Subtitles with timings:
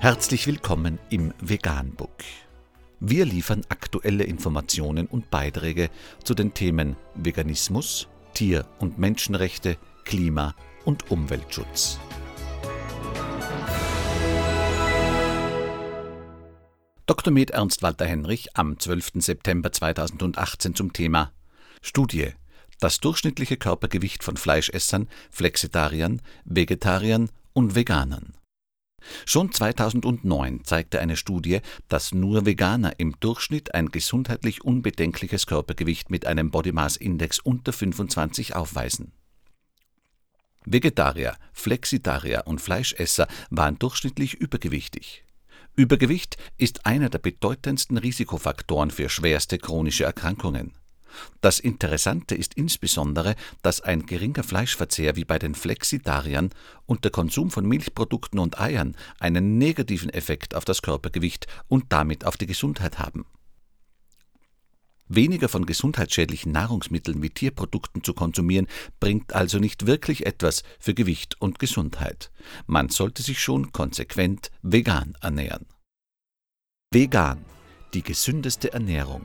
[0.00, 2.22] Herzlich willkommen im Veganbook.
[3.00, 5.90] Wir liefern aktuelle Informationen und Beiträge
[6.22, 10.54] zu den Themen Veganismus, Tier- und Menschenrechte, Klima-
[10.84, 11.98] und Umweltschutz.
[17.06, 17.32] Dr.
[17.32, 19.14] Med Ernst Walter Henrich am 12.
[19.16, 21.32] September 2018 zum Thema
[21.82, 22.34] Studie
[22.78, 28.37] Das durchschnittliche Körpergewicht von Fleischessern, Flexitariern, Vegetariern und Veganern.
[29.24, 36.26] Schon 2009 zeigte eine Studie, dass nur Veganer im Durchschnitt ein gesundheitlich unbedenkliches Körpergewicht mit
[36.26, 39.12] einem Body Mass Index unter 25 aufweisen.
[40.64, 45.24] Vegetarier, Flexitarier und Fleischesser waren durchschnittlich übergewichtig.
[45.76, 50.74] Übergewicht ist einer der bedeutendsten Risikofaktoren für schwerste chronische Erkrankungen.
[51.40, 56.50] Das Interessante ist insbesondere, dass ein geringer Fleischverzehr wie bei den Flexitariern
[56.86, 62.24] und der Konsum von Milchprodukten und Eiern einen negativen Effekt auf das Körpergewicht und damit
[62.24, 63.26] auf die Gesundheit haben.
[65.08, 68.68] Weniger von gesundheitsschädlichen Nahrungsmitteln wie Tierprodukten zu konsumieren,
[69.00, 72.30] bringt also nicht wirklich etwas für Gewicht und Gesundheit.
[72.66, 75.66] Man sollte sich schon konsequent vegan ernähren.
[76.90, 77.44] Vegan,
[77.94, 79.24] die gesündeste Ernährung